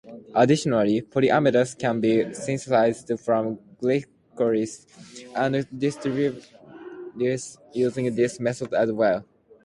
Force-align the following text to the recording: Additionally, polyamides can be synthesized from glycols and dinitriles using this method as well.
Additionally, 0.33 1.03
polyamides 1.03 1.77
can 1.77 2.01
be 2.01 2.33
synthesized 2.33 3.11
from 3.23 3.59
glycols 3.79 4.71
and 5.35 5.53
dinitriles 5.79 7.53
using 7.71 8.15
this 8.15 8.39
method 8.39 8.73
as 8.73 8.91
well. 8.91 9.23